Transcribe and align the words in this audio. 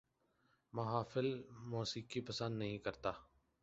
محافل 0.73 1.27
موسیقی 1.65 2.21
پسند 2.21 2.57
نہیں 2.57 2.77
کرتا 2.77 3.11